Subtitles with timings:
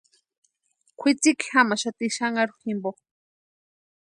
[0.99, 2.91] Kwʼitsiki jamaxati xanharu jimpo.